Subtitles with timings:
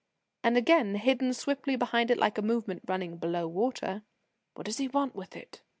[0.43, 4.01] And, again, hidden swiftly behind it like a movement running below water
[4.55, 5.61] "What does he want with it?